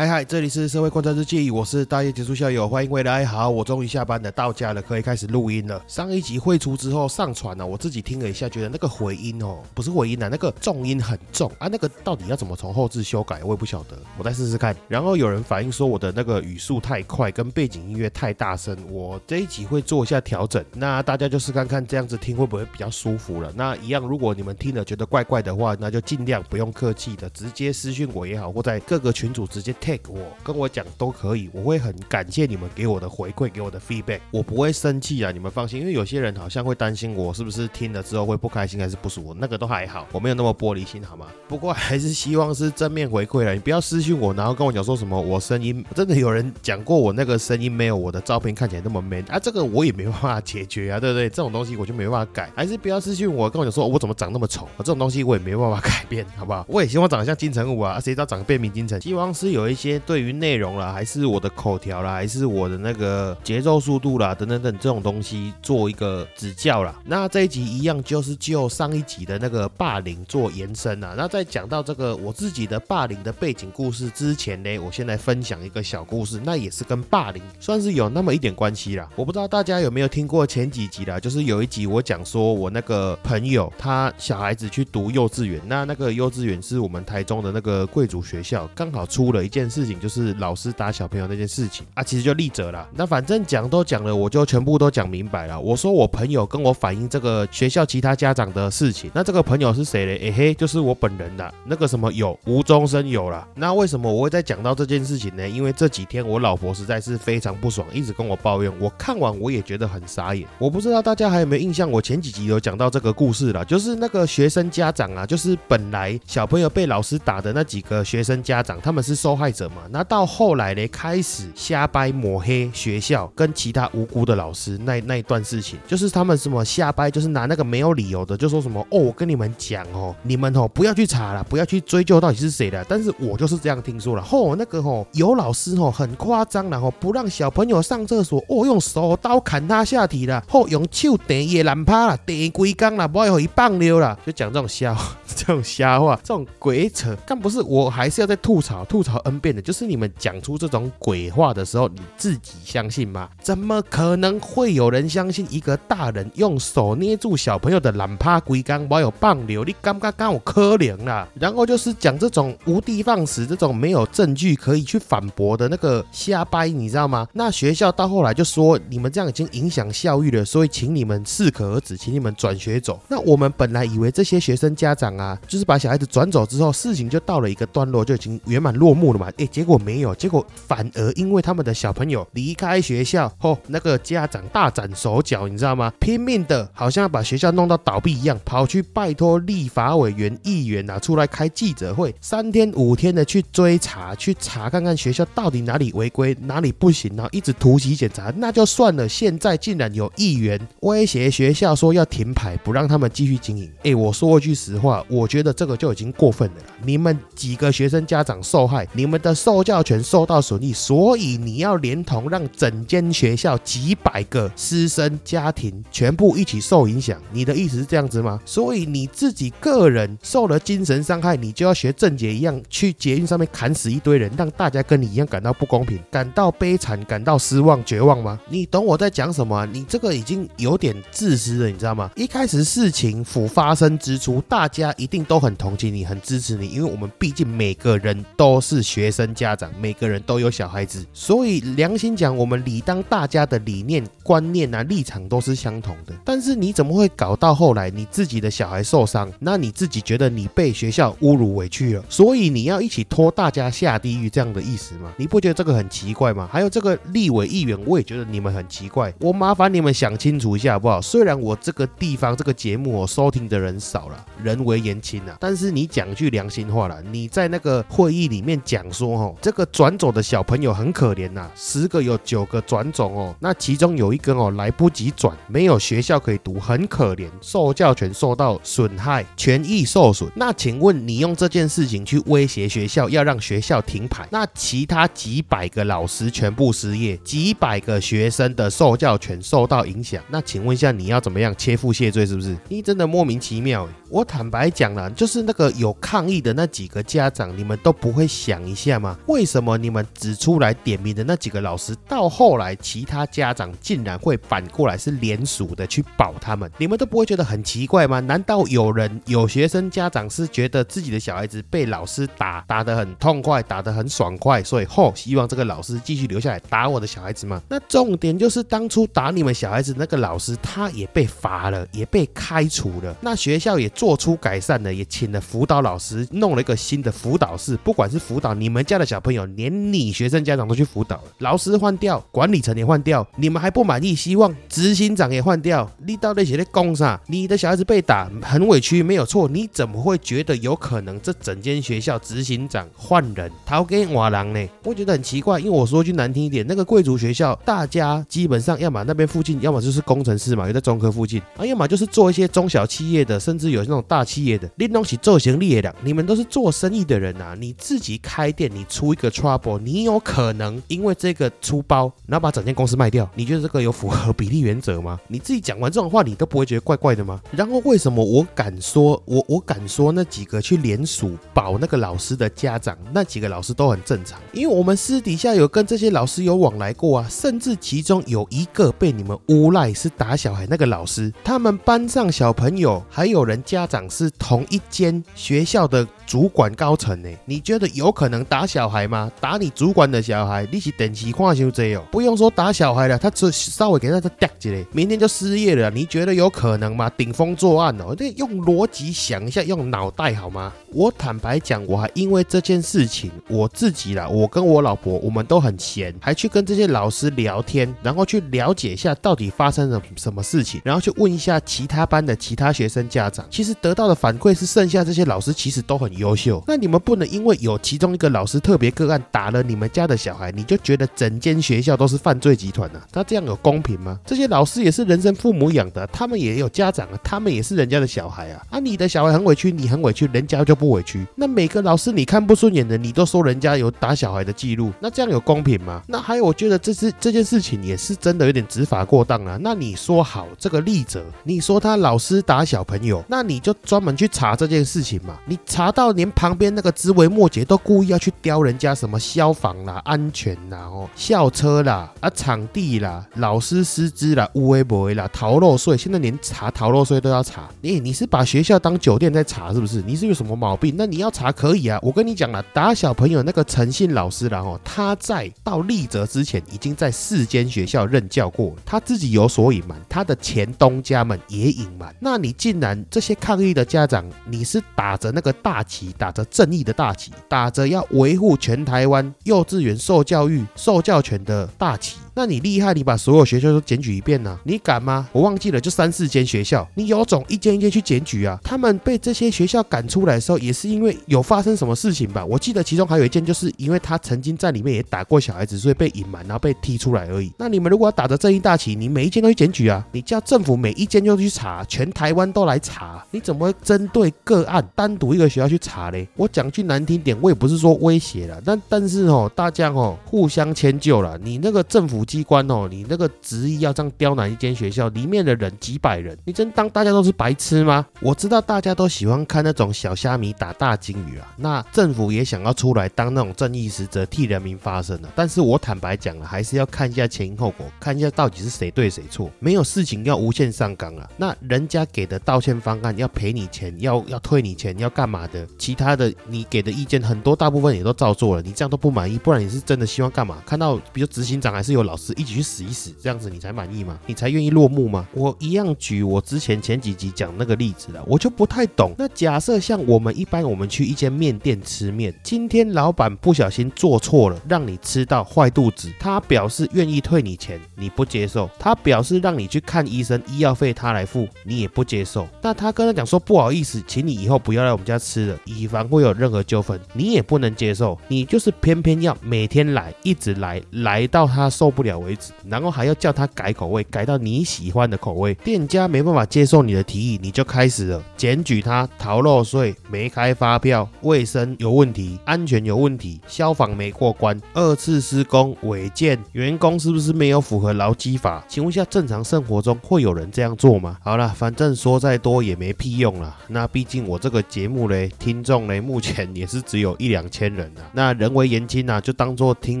[0.00, 3.22] 嗨嗨，这里是社会观察日记，我是大业结束校友，欢迎回来。
[3.22, 5.84] 好，我终于下班了，到家了，可以开始录音了。
[5.86, 14.74] 上一集汇出之后上传了，我自己听了一下，觉得那个回音哦，不是回音啊，那个重音很重啊，那个到底要怎么从后置修改，我也不晓得，我再试试看。
[14.88, 20.64] 然后有人反映说我的那个语速太快，跟背景音乐太大声，我这一集会做一下调整。
[20.72, 23.52] 那大家就试看看这样子听会不会比较舒服了。
[23.54, 29.74] 那一样，如果你们听了觉得怪怪的话，那就尽量不用客气的，直接私讯我也好，或在各个群组直接
[30.08, 41.26] 我，跟我讲都可以，我会很感谢你们给我的回馈，给我的 feedback，我不会生气啊，你们放心，因为有些人好像会担心我是不是听了之后会不开心还是不舒服，那个都还好，我没有那么玻璃心，好吗？
[41.48, 51.28] 不过还是希望是正面回馈了，你不要私信我，然后跟我讲说什么我声音真的有人讲过我那个声音没有我的照片看起来那么 man 啊，这个我也没办法解决啊，对不对？
[51.28, 56.64] 这种东西我就没办法改，还是不要私信我，跟我讲说我怎么长那么丑，啊这种东西我也没办法改变，好不好？
[56.68, 59.00] 我也希望长得像金城武啊，谁知道长得变明金城？
[59.00, 66.94] 希望是有一些对于内容啦，还是我的口条啦，还是我的那个节奏速度啦，等等等这种东西做一个指教啦。
[67.04, 71.14] 那这一集一样就是就上一集的那个霸凌做延伸啊。
[71.16, 79.08] 那在讲到这个我自己的霸凌的背景故事之前呢，我先来分享一个小故事，那也是跟霸凌算是有那么一点关系啦。
[79.16, 92.88] 我不知道大家有没有听过前几集啦，就是有一集我讲说我那个朋友他小孩子去读幼稚园，那那个幼稚园是我们台中的那个贵族学校，刚好出了一件事情，就是老师打小朋友那件事情啊，其实就立责了。
[92.94, 95.58] 那反正讲都讲了，我就全部都讲明白了。
[95.58, 100.28] 我说我朋友跟我反映这个学校其他家长的事情，那这个朋友是谁嘞？
[100.28, 103.46] 哎嘿，就是我本人的那个什么有无中生有了。
[103.54, 105.48] 那为什么我会再讲到这件事情呢？
[105.48, 108.72] 因为这几天我老婆实在是非常不爽，一直跟我抱怨。
[108.80, 110.46] 我看完我也觉得很傻眼。
[110.58, 119.82] 我不知道大家还有没有印象，我前几集有讲到这个故事了，就是那个学生家长啊，就是本来小朋友被老师打的那几个学生家长，他们是受害者嘛。
[119.90, 132.84] 那到后来呢，开始瞎掰抹黑学校跟其他无辜的老师，那那一段事情，就是他们什么瞎掰，就是拿那个没有理由的，就说什么哦，我跟你们讲哦，你们哦不要去查了，不要去追究到底是谁的。
[132.88, 147.16] 但是我就是这样听说了，吼那个吼有老师吼很夸张然后不让小朋友上厕所，哦用手刀砍他下体了，后用手电也难趴了，电龟缸了，不要一棒溜了，就讲这种瞎， 这种瞎话，这种鬼扯。
[147.26, 153.30] 但不是，我还是要再吐槽吐槽 n 遍就是你们讲出这种鬼话的时候，你自己相信吗？
[153.42, 159.64] 怎么可能会有人相信一个大人用手捏住小朋友的懒趴龟缸，不有棒流？
[159.64, 161.26] 你刚刚刚我可怜啦。
[161.38, 167.26] 然后就是讲这种无的放矢，这种没有证据可以去反驳的那个瞎掰，你知道吗？
[167.32, 173.00] 那学校到后来就说你们这样已经影响校誉了，所以请你们适可而止，请你们转学走。
[173.08, 179.29] 那我们本来以为这些学生家长啊，就是把小孩子转走之后，事情就到了一个段落，就已经圆满落幕了嘛？
[179.36, 185.92] 诶，结果没有，结果反而因为他们的小朋友离开学校后，那个家长大展手脚，你知道吗？
[186.00, 199.08] 拼命的，好像要把学校弄到倒闭一样，跑去拜托立法委员、议员啊出来开记者会，三天五天的去追查，去查看看学校到底哪里违规，哪里不行，然后一直突袭检查，那就算了。
[199.08, 203.70] 现在竟然有议员威胁学校说要停牌，不让他们继续经营。
[203.82, 206.54] 哎，我说一句实话，我觉得这个就已经过分了。
[206.84, 217.20] 你们几个学生家长受害，你们的受教权受到损益，所以你要连同让整间学校几百个师生家庭全部一起受影响。
[217.32, 218.40] 你的意思是这样子吗？
[218.44, 228.40] 所以你自己个人受了精神伤害，你就要学郑杰一样去捷运上面砍死一堆人，让大家跟你一样感到不公平、感到悲惨、感到失望、绝望吗？
[228.48, 229.66] 你懂我在讲什么？
[229.66, 232.10] 你这个已经有点自私了，你知道吗？
[232.16, 246.12] 一开始事情甫发生之初，大家一定都很同情你、很支持你，因为我们毕竟每个人都是学生家长，每个人都有小孩子，所以良心讲，我们理当大家的理念、观念啊、立场都是相同的。
[246.24, 255.12] 但是你怎么会搞到后来你自己的小孩受伤，那你自己觉得你被学校侮辱委屈了，所以你要一起拖大家下地狱这样的意思吗？
[255.16, 256.48] 你不觉得这个很奇怪吗？
[256.52, 259.12] 还有这个立委议员，我也觉得你们很奇怪。
[259.20, 261.00] 我麻烦你们想清楚一下好不好？
[261.00, 268.80] 虽然我这个地方这个节目我收听的人少了，人为言轻啊，但是你讲句良心话了，你在那个会议里面讲。
[269.00, 280.30] 说哦，这个转走的小朋友很可怜呐，十个有九个转走哦，那其中有一个哦来不及转，没有学校可以读，很可怜，受教权受到损害，权益受损。
[280.36, 292.26] 那请问你用这件事情去威胁学校，要让学校停牌，那其他几百个老师全部失业，几百个学生的受教权受到影响，那请问一下你要怎么样切腹谢罪？
[292.26, 292.56] 是不是？
[292.68, 299.16] 你真的莫名其妙我坦白讲了，就是那个有抗议的那几个家长，你们都不会想一下吗？
[299.26, 306.70] 为什么你们指出来点名的那几个老师，到后来其他家长竟然会反过来是联署的去保他们？
[306.78, 308.18] 你们都不会觉得很奇怪吗？
[308.20, 317.60] 难道有人有学生家长是觉得自己的小孩子被老师打打得很痛快，打得很爽快，所以后希望这个老师继续留下来打我的小孩子吗？
[317.68, 323.14] 那重点就是当初打你们小孩子那个老师，他也被罚了，也被开除了。
[323.20, 323.90] 那学校也。
[323.90, 327.76] 做出改善了，也请了辅导老师，弄了一个新的辅导室。
[327.78, 331.22] 不管是辅导你们家的小朋友，连你学生家长都去辅导了。
[331.38, 334.14] 老师换掉，管理层也换掉，你们还不满意？
[334.14, 335.90] 希望执行长也换掉。
[336.06, 337.20] 你到底写在公啥？
[337.26, 339.46] 你的小孩子被打，很委屈，没有错。
[339.48, 344.66] 你怎么会觉得有可能这整间学校执行长换人，逃给瓦郎呢？
[344.84, 353.80] 我觉得很奇怪，因为我说句难听一点，那个贵族学校，大家基本上要么那边附近，要么就是工程师嘛，又在中科附近啊，要么就是做一些中小企业的，甚至有。
[353.80, 357.56] 那种大企业的，拎东西做行李的，你们都是做生意的人呐。
[357.58, 363.28] 你自己开店，你出一个 trouble，你有可能因为这个出包，然后把整间公司卖掉。
[363.34, 365.20] 你觉得这个有符合比例原则吗？
[365.28, 367.40] 你自己讲完这种话，你都不会觉得怪怪的吗？
[367.50, 383.90] 然后为什么我敢说，我我敢说那几个去联署保那个老师的家长，那几个老师都很正常，因为我们私底下有跟这些老师有往来过啊，甚至其中有一个被你们诬赖是打小孩那个老师，他们班上小朋友还有人家。
[383.90, 386.06] 长是同一间学校的。
[386.30, 387.28] 主管高层呢？
[387.44, 389.28] 你觉得有可能打小孩吗？
[389.40, 392.04] 打你主管的小孩，你是等期看修这哦？
[392.12, 395.90] 不用说打小孩了，他只稍微给他掉几嘞，明天就失业了。
[395.90, 397.10] 你觉得有可能吗？
[397.16, 398.14] 顶风作案哦？
[398.16, 400.72] 这用逻辑想一下，用脑袋好吗？
[400.92, 413.44] 我坦白讲，我还因为这件事情，我自己啦，我跟我老婆，我们都很闲，还去跟这些老师聊天，然后去了解一下到底发生了什么事情，然后去问一下其他班的其他学生家长。
[413.50, 416.19] 其实得到的反馈是，剩下这些老师其实都很。
[416.20, 423.00] 优秀，那你们不能因为有其中一个老师特别个案打了你们家的小孩，你就觉得整间学校都是犯罪集团呢？
[423.12, 424.20] 那这样有公平吗？
[424.24, 428.62] 这些老师也是人生父母养的，他们也有家长啊，他们也是人家的小孩啊。
[428.70, 431.26] 啊，你的小孩很委屈，你很委屈，人家就不委屈。
[431.34, 436.02] 那每个老师你看不顺眼的，你都说人家有打小孩的记录，那这样有公平吗？
[436.06, 439.58] 那还有，我觉得这是这件事情也是真的有点执法过当啊。
[439.60, 445.38] 那你说好这个例子，你说他老师打小朋友，那你就专门去查这件事情嘛。
[445.46, 446.09] 你查到。
[446.12, 457.68] 连旁边那个枝微末节都故意要去雕人家什么消防啦、安全啦、哦校车啦、啊场地啦、老师师资啦、乌微不微啦、逃漏税，现在连查逃漏税都要查。
[457.80, 460.02] 你你是把学校当酒店在查是不是？
[460.02, 460.94] 你是有什么毛病？
[460.96, 461.98] 那你要查可以啊。
[462.02, 472.14] 我跟你讲了，打小朋友那个诚信老师然后他在到立泽之前已经在四间学校任教过，他自己有所隐瞒，他的前东家们也隐瞒。
[472.18, 475.99] 那你竟然这些抗议的家长，你是打着那个大旗？
[476.18, 482.16] 打着正义的大旗，打着要维护全台湾幼稚园受教育、受教权的大旗。
[482.34, 484.58] 那你厉害，你把所有学校都检举一遍呢？
[484.64, 485.28] 你敢吗？
[485.32, 488.58] 我忘记了，就三四间学校，你有种一间一间去检举啊！
[488.62, 492.44] 他们被这些学校赶出来的时候，也是因为有发生什么事情吧？
[492.44, 497.52] 我记得其中还有一件，就是因为他曾经在里面也打过小孩子，所以被隐瞒，然后被踢出来而已。
[497.58, 500.02] 那你们如果要打着正义大旗，你每一间都去检举啊！
[500.12, 506.28] 你叫政府每一间就去查，全台湾都来查，你怎么会针对个案单独一个学校去查嘞？
[506.36, 512.20] 我讲句难听点，我也不是说威胁了，但但是哦，大家哦互相迁就了，你那个政府。
[512.30, 518.06] 机关哦，你那个执意要这样刁难一间学校里面的人几百人，你真当大家都是白痴吗？
[518.20, 525.28] 我知道大家都喜欢看那种小虾米打大金鱼啊，那政府也想要出来当那种正义使者替人民发声的。
[525.34, 531.28] 但是我坦白讲了，还是要看一下前因后果，看一下到底是谁对谁错，没有事情要无限上纲啊。
[531.36, 535.66] 那人家给的道歉方案要赔你钱，要要退你钱，要干嘛的？
[535.76, 540.62] 其他的你给的意见很多，大部分也都照做了，你这样都不满意，不然你是真的希望干嘛？
[540.64, 542.16] 看到比如执行长还是有老。
[542.20, 544.20] 师一起去死一死，这样子你才满意吗？
[544.26, 545.26] 你才愿意落幕吗？
[545.32, 549.14] 我一样举我之前前几集讲那个例子了，我就不太懂。
[549.16, 562.46] 那假设像我们一般，我们去一间面店吃面，今天老板不小心做错了，让你吃到坏肚子，他表示愿意退你钱，你不接受；他表示让你去看医生，医药费他来付，你也不接受。
[562.60, 568.18] 那他跟他讲说不好意思，请你以后不要来我们家吃了，以防会有任何纠纷，你也不能接受。
[568.28, 575.54] 你就是偏偏要每天来，一直来，来到他受不了为止，然后还要叫他改口味，改到你喜欢的口味。
[575.56, 588.64] 店家没办法接受你的提议，你就开始了检举他逃漏税、没开发票、卫生有问题、安全有问题、消防没过关、二次施工违建、员工是不是没有符合劳基法？
[588.68, 591.18] 请问一下，正常生活中会有人这样做吗？
[591.22, 593.56] 好了，反正说再多也没屁用了。
[593.68, 598.06] 那毕竟我这个节目嘞，听众嘞，目前也是只有一两千人啊。
[598.12, 600.00] 那人为言轻呐，就当做听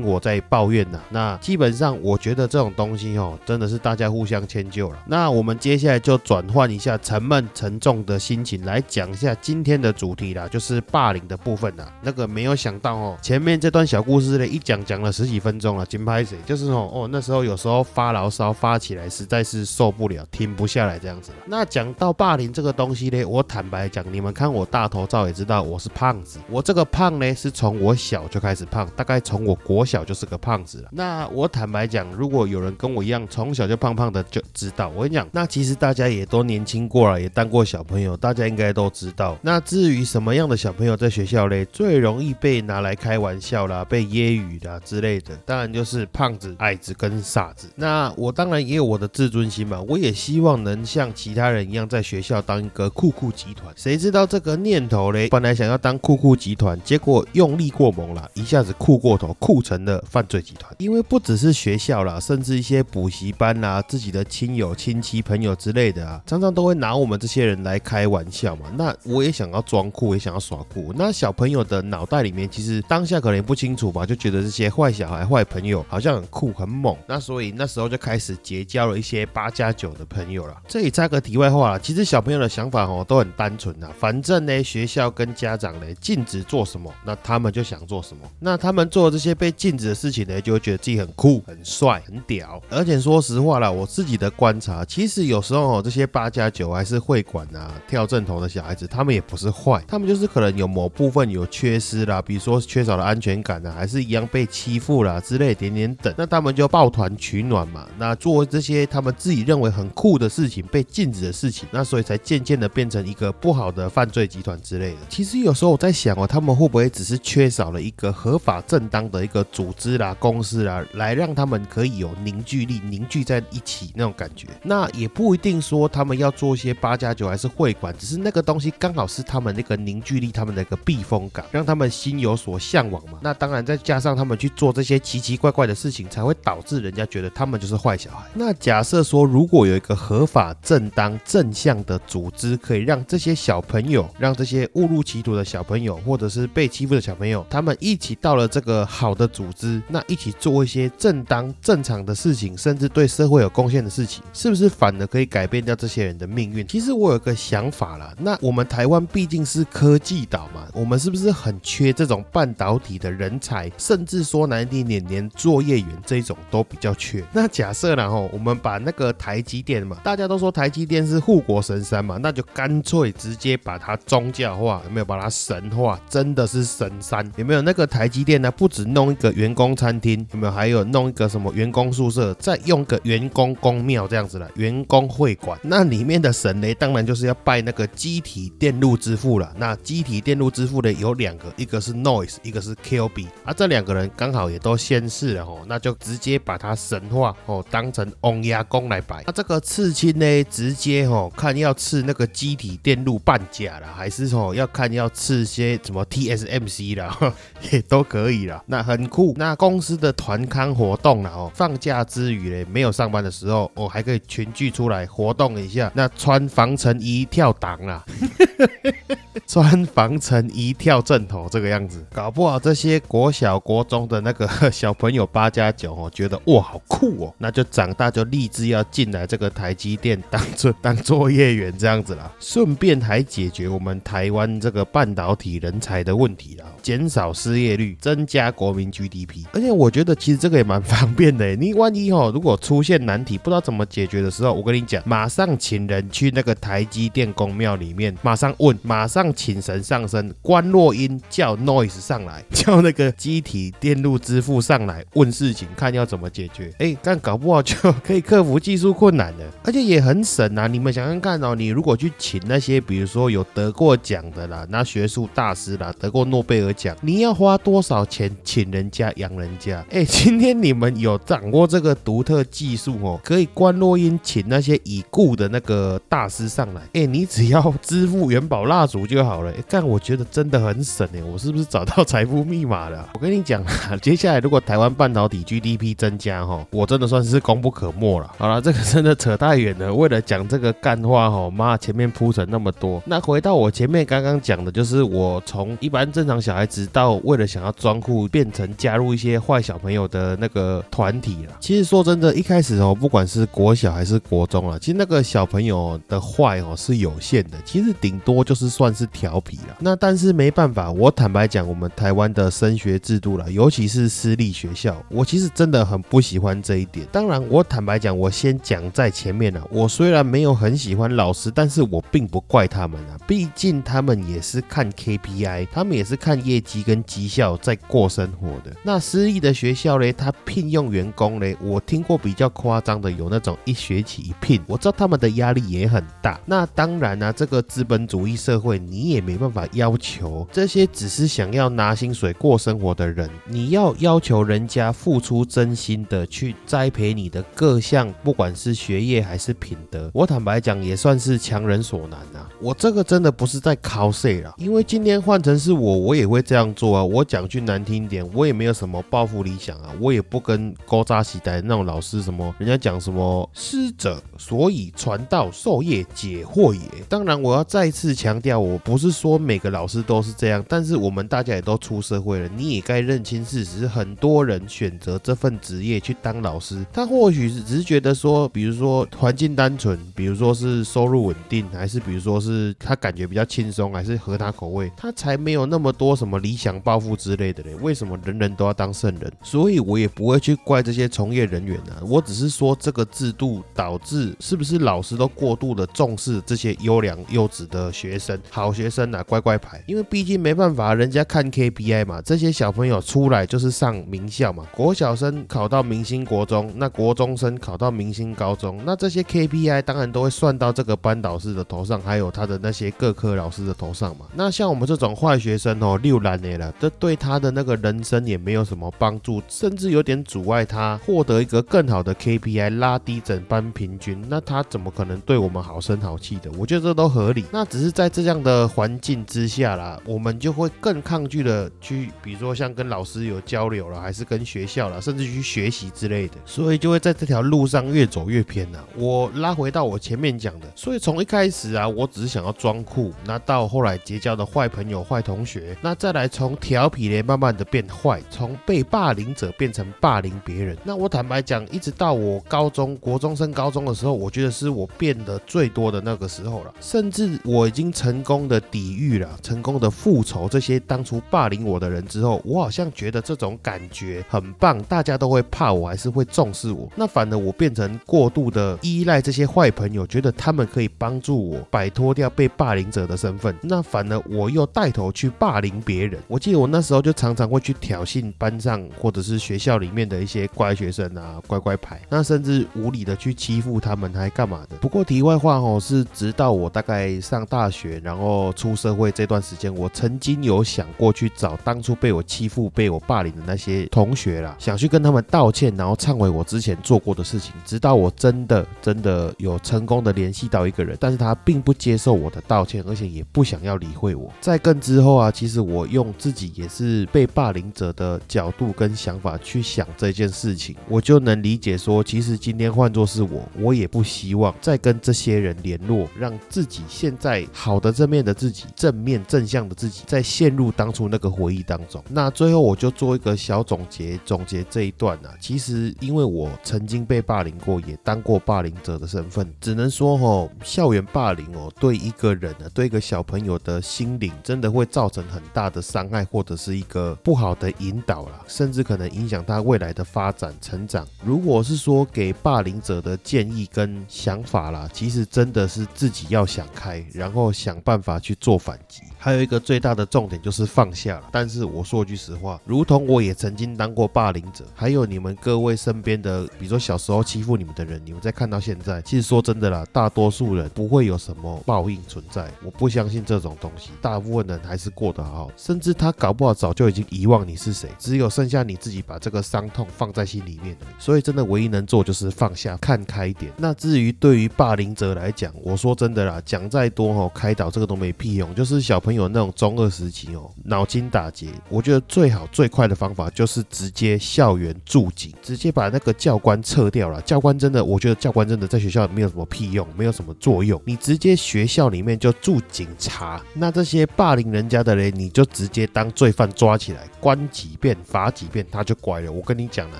[0.00, 1.00] 我在抱怨呐。
[1.10, 4.98] 那基本上，我觉得这种东西哦，真的是大家互相迁就了。
[5.08, 11.92] 那我们接下来就转换一下沉闷沉重的心情，来讲一下今天的主题啦，就是霸凌的部分啦。
[12.00, 16.38] 那个没有想到哦，前面这段小故事嘞，一讲讲了十几分钟了，金拍谁？
[16.46, 21.32] 就是哦哦，那时候有时候发牢骚发起来实在是受不了，停不下来这样子。
[21.44, 26.38] 那讲到霸凌这个东西嘞，我坦白讲，你们看我大头照也知道我是胖子。
[26.50, 30.90] 我这个胖呢，是从我小就开始胖，大概从我国小就是个胖子了。
[30.92, 39.38] 那我坦白讲，如果有人跟我一样从小就胖胖的，就知道我跟你讲，那其实大家也都年轻过了，也当过小朋友，大家应该都知道。
[39.40, 47.70] 那至于什么样的小朋友在学校嘞，最容易被拿来开玩笑啦，被揶揄啦之类的，当然就是胖子、矮子跟傻子。
[47.76, 53.72] 那我当然也有我的自尊心嘛，我也希望能像其他人一样在学校当一个酷酷集团。
[53.74, 60.74] 谁知道这个念头嘞，本来想要当酷酷集团，结果用力过猛了，一下子酷过头，酷成了犯罪集团。
[60.78, 68.66] 因为不只是学校啦，甚至一些补习班啦，自己的亲友、亲戚、朋友之类的啊，常常都会拿我们这些人来开玩笑嘛。
[68.76, 70.92] 那我也想要装酷，也想要耍酷。
[70.96, 76.96] 那小朋友的脑袋里面，其实当下可能也不清楚吧，就觉得这些坏小孩、坏朋友好像很酷、很猛。
[77.06, 80.56] 那所以那时候就开始结交了一些八加九的朋友了。
[80.66, 88.22] 这里插个题外话了，其实小朋友的想法哦都很单纯啊，反正呢学校跟家长呢禁止做什么，那他们就想做什么。
[88.38, 92.62] 那他们做这些被禁止的事情呢，就会觉得自己很酷、很帅、很屌。
[92.70, 106.14] 而且说实话啦，我自己的观察，其实有时候哦这些八加九还是会馆啊、跳正头的小孩子，他们也不是坏，他们就是可能有某部分有缺失啦，比如说缺少了安全感啊，还是一样被欺负啦之类点点等。
[106.16, 114.98] 那他们就抱团取暖嘛，那做这些他们自己认为很酷的事情，被禁止的事情，那所以才渐渐的变成一个不好的犯罪集团之类的。
[115.10, 124.46] 其实有时候我在想哦，他们会不会只是缺少了一个合法正当的一个组织啦、公司啦，来让他们可以有凝聚力、凝聚在一起那种感觉？
[124.62, 133.18] 那也不一定说他们要做一些八加九还是会馆，只是那个东西刚好是他们那个凝聚力、他们的一个避风港，让他们心有所向往嘛。
[133.20, 138.24] 那当然再加上他们去做这些奇奇怪怪的事情，才会导致人家觉得他们就是坏小孩。
[138.32, 156.66] 那假设说，如果有一个合法正当正向的组织，可以让这些小朋友，让这些误入歧途的小朋友，或者是被欺负的小朋友，他们一起到了这个好的组织，那一起做一些正当正常的事情，甚至对社会有贡献的事情，是不是反而可以改变掉这些人的命运？
[156.66, 163.70] 其实我有个想法啦，那我们台湾毕竟是科技岛嘛，我们是不是很缺这种半导体的人才？
[163.78, 167.24] 甚至说难听点，连作业员这种都比较缺。
[167.32, 176.00] 那假设然后我们把那个台积电嘛，大家都说台积电是护国神山嘛，那就干脆直接把它宗教化，有没有把它神化？
[176.08, 177.62] 真的是神山，有没有？
[177.62, 180.52] 那个台积电呢，不止弄一个员工餐厅，有没有？
[180.52, 185.58] 还有弄一个什么员工宿舍，再用个员工公庙这样子了，员工会馆。
[185.62, 189.52] 那里面的神呢，当然就是要拜那个机体电路之父了。
[189.56, 193.26] 那机体电路之父呢，有两个，一个是 Noise，一个是 QB。
[193.44, 199.22] 啊，这两个人刚好也都仙逝了哦，那就直接把它神化哦，当成翁牙公来拜。
[199.26, 207.16] 那这个刺青呢，直接哦看要刺那个机体电路半甲了，还是哦要看要刺些什么 TSMC 啦，
[207.70, 208.62] 也都可以啦。
[208.66, 209.34] 那很酷。
[209.36, 215.90] 那公司的团康活动了哦，放假之余嘞，没有上班的时候，哦还可以群聚出来活动一下。
[215.94, 218.04] 那穿防尘衣跳档啦。
[219.46, 239.46] 穿防尘衣跳正头这个样子，搞不好这些国小国中的那个 小朋友八加九哦，觉得哇好酷哦，那就长大就立志要进来这个台积电当做当作业员这样子啦，顺便还解决我们台湾这个半导体人才的问题啦，减少失业率，增加国民 GDP。
[239.52, 256.72] 而且我觉得其实这个也蛮方便的，你万一哦如果出现难题不知道怎么解决的时候，我跟你讲，马上请人去那个台积电公庙里面，马上问，马上请神上身，关落音叫 Noise 上来， 叫那个机体电路支付上来问事情，看要怎么解决。
[256.78, 257.74] 哎，但搞不好就
[258.04, 260.66] 可以克服技术困难的，而且也很省啊！
[260.66, 269.82] 你们想想看哦，你如果去请那些比如说有得过奖的啦，那学术大师啦，得过诺贝尔奖，你要花多少钱请人家养人家？
[269.90, 279.50] 哎，今天你们有掌握这个独特技术哦，可以关落音请那些已故的那个大师上来，哎，你只要支付元宝蜡烛就好了。
[279.52, 283.08] 哎，但我觉得真的很省哎，我是不是找到财富密码了？
[283.14, 288.34] 我跟你讲啊， 接下来如果台湾半导体 GDP 增加哈，我真的算是功不可没了。
[288.36, 289.94] 好了，这个真的扯太远了。
[289.94, 301.56] 为了讲这个干话哈，妈前面铺陈那么多，那回到我前面刚刚讲的，就是我从一般正常小孩子到为了想要装酷，变成加入一些坏小朋友的那个团体了。
[301.60, 309.76] 其实说真的，一开始哦，不管是国小还是国中啊，其实那个小朋友的坏哦是有限的，其实顶多就是算是调皮了。
[309.78, 317.06] 那但是没办法，我坦白讲，我们台湾的升学制度了，尤其是私立学校，我其实真的很不喜欢这一点。
[317.12, 319.66] 当然，我坦白讲，我先讲在前面了。
[319.70, 328.74] 我虽然没有很喜欢老师，但是我并不怪他们啊，毕竟他们也是看 KPI，他们也是看业绩跟绩效在过生活的。
[328.82, 336.40] 那私立的学校呢，他聘用员工呢，我听过比较夸张的，有那种一学期一聘，我知道他们的压力也很大。
[336.46, 352.48] 那当然呢，这个资本主义社会，你也没办法要求这些只是想要拿薪水过生活的人，你要要求人家付出真心的去栽培你的各项，不管是学业还是品德，我坦白讲，也算是强人所难啊。
[352.60, 357.04] 我这个真的不是在考 cos 啦，因为今天换成是我，我也会这样做啊。
[357.04, 366.80] 我讲句难听点，我也没有什么抱负理想啊，我也不跟高扎喜代那种老师什么，人家讲什么师者，所以传道授业解惑也。
[367.08, 387.74] 当然，我要再次强调，我不是说每个老师都是这样，但是我们大家也都出社会了，你也该认清事实，很多人选择这份职业去当老师，他或许是只是觉得说，比如说环境单纯，比如说是收入稳定，还是比如说是他感觉比较轻松啊，还是合他口味，他才没有那么多什么理想抱负之类的嘞。
[387.82, 389.30] 为什么人人都要当圣人？
[389.42, 414.26] 所以我也不会去怪这些从业人员啊，我只是说这个制度导致是不是老师都过度的重视这些优良优质的学生，好学生啊，乖乖牌，因为毕竟没办法，人家看 KPI 嘛，这些小朋友出来就是上名校嘛，国小生考到明星国中，那国中生考到明星高中，那这些 KPI 当然都会算到这个班导师的头上，还有他的那些各科老师的头上嘛。
[414.34, 424.24] 那像我们这种坏学生哦，六难年了，这对他的那个人生也没有什么帮助，甚至有点阻碍他获得一个更好的 KPI，拉低整班平均。
[424.28, 426.50] 那他怎么可能对我们好声好气的？
[426.58, 427.44] 我觉得这都合理。
[427.52, 438.78] 那只是在这样的环境之下啦，我们就会更抗拒的去，比如说像跟老师有交流了，还是跟学校了，甚至去学习之类的，所以就会在这条路上越走越偏呐。
[438.96, 450.76] 我拉回到我前面讲的，所以从一开始啊，我只是想要装酷，那到后后来结交的坏朋友、坏同学，那再来从调皮嘞，慢慢的变坏，从被霸凌者变成霸凌别人。
[450.84, 466.86] 那我坦白讲，一直到我高中国中升高中的时候，我觉得是我变得最多的那个时候了，甚至我已经成功的抵御了，成功的复仇这些当初霸凌我的人之后，我好像觉得这种感觉很棒，大家都会怕我，还是会重视我。
[466.96, 473.56] 那反而我变成过度的依赖这些坏朋友，觉得他们可以帮助我摆脱掉被霸凌者的身份。
[473.70, 476.20] 那反而我又带头去霸凌别人。
[476.26, 482.02] 我记得我那时候就常常会去挑衅班上或者是学校里面的一些乖学生啊，乖乖牌。
[482.08, 484.76] 那甚至无理的去欺负他们，还干嘛的？
[484.78, 497.54] 不过题外话哦，是直到我大概上大学，然后出社会这段时间，我曾经有想过去找当初被我欺负、被我霸凌的那些同学啦，想去跟他们道歉，然后忏悔我之前做过的事情。
[497.64, 504.32] 直到我真的真的有成功的联系到一个人，但是他并不接受我的道歉，而且也不想要理会我。
[504.40, 522.02] 在更之后啊，其实我用自己也是被霸凌者的角度跟想法去想这件事情，我就能理解说，其实今天换作是我，我也不希望再跟这些人联络，让自己现在好的正面的自己，正面正向的自己，在陷入当初那个回忆当中。
[522.08, 525.34] 那最后我就做一个小总结，总结这一段啊。
[525.40, 541.06] 其实因为我曾经被霸凌过，也当过霸凌者的身份，只能说哈，校园霸凌哦，对一个人啊，对一个小朋友的心灵，真的会造成很大的伤害，或者是一个不好的引导啦，甚至可能影响他未来的发展成长。
[541.24, 549.02] 如果是说给霸凌者的建议跟想法啦，其实真的是自己要想开，然后想办法去做反击。
[549.22, 551.28] 还有一个最大的重点就是放下了。
[551.30, 562.50] 但是我说句实话，如同我也曾经当过霸凌者，还有你们各位身边的，比如说小时候欺负你们的人，你们再看到现在，其实说真的啦，大多数人不会有什么报应存在。
[562.64, 573.52] 我不相信这种东西，大部分人还是过得好，甚至他搞不好早就已经遗忘你是谁，只有剩下你自己把这个伤痛放在心里面所以真的唯一能做就是放下，看开一点。
[573.58, 579.20] 那至于对于霸凌者来讲，我说真的啦，讲再多哦，开导这个都没屁用，就是小朋友。
[579.20, 587.20] 有那种中二时期哦，脑筋打结，我觉得最好最快的方法就是直接校园驻警，直接把那个教官撤掉了。
[587.20, 590.80] 教官真的，我觉得教官真的在学校没有什么屁用，没有什么作用。
[590.86, 599.30] 你直接学校里面就驻警察，那这些霸凌人家的人，你就直接当罪犯抓起来，关几遍罚几遍，他就乖了。
[599.30, 599.98] 我跟你讲了，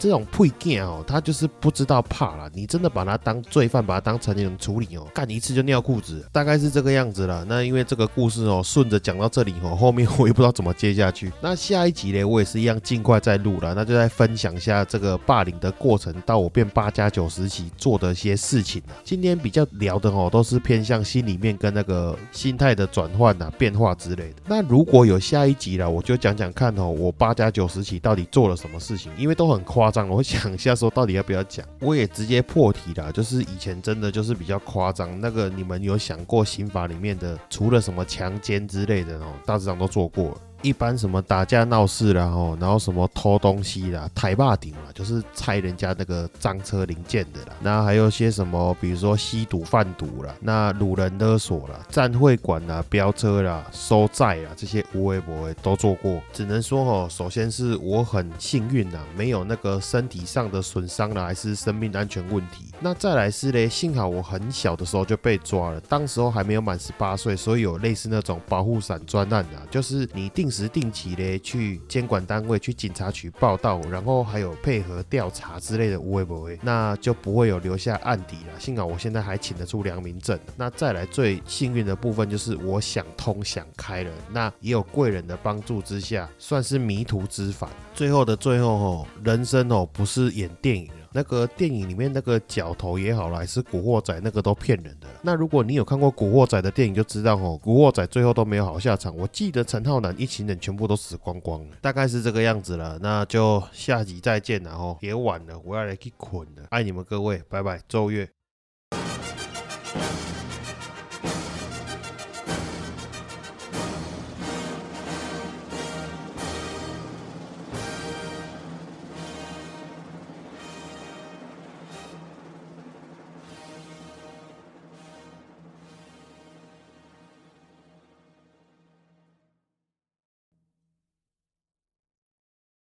[0.00, 2.50] 这种配件哦，他就是不知道怕了。
[2.52, 7.44] 你真的把他当罪犯，把他当成年人处理哦，干一次就尿裤子，大概是这个样子了。
[7.48, 8.96] 那因为这个故事哦，顺着。
[9.06, 11.30] 讲到这里哦，后面 我也不知道怎么接下去。
[11.40, 24.36] 那下一集呢，我也是一样尽快再录了，那就再分享一下这个霸凌的过程，到我变八加九时期做的一些事情今天比较聊的哦，都是偏向心里面跟那个心态的转换啊、变化之类的。
[24.46, 31.64] 那如果有下一集了，我就讲讲看哦，我八加九时期到底做了什么事情，因为都很夸张，我想一下说到底要不要讲。
[31.80, 35.20] 我也直接破题了，就是以前真的就是比较夸张。
[35.20, 40.40] 那个你们有想过刑法里面的除了什么强奸之之类的哦，大致上都做过了。
[40.62, 47.52] 一般什么打架闹事啦，吼，然后什么偷东西啦、抬霸顶啦，就是拆人家那个赃车零件的啦。
[47.60, 56.20] 那还有些什么，比如说吸毒贩毒啦，那掳人勒索啦、占会馆啦、飙车啦、收债啦，这些无微不微都做过。
[56.32, 62.64] 只能说吼，首先是我很幸运呐，没有那个身体上的损伤啦，还是生命安全问题。
[62.80, 70.45] 那再来是嘞，幸好我很小的时候就被抓了，当时候还没有满十八岁，所以有类似那种保护伞专案啊，就是你定。
[70.46, 78.60] 定时定期嘞去监管单位、去警察局报道，然后还有配合调查之类的，会不会，那就不会有留下案底了。
[78.60, 80.38] 幸好我现在还请得出良民证。
[80.56, 87.68] 那再来最幸运的部分就是我想通想开了，那也有贵人的帮助之下，算是迷途知返。
[87.92, 90.88] 最后的最后哦，人生哦不是演电影。
[91.16, 95.06] 那个电影里面那个角头也好了，还是古惑仔那个都骗人的。
[95.22, 99.16] 那如果你有看过古惑仔的电影，就知道哦，古惑仔最后都没有好下场。
[99.16, 102.98] 我记得陈浩南一群人全部都死光光了，大概是这个样子了。
[103.00, 106.64] 那就下集再见了哦，也晚了，我要来去捆了。
[106.68, 108.28] 爱你们各位，拜拜，周月。